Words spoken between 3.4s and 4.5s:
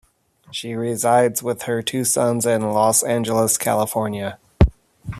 California.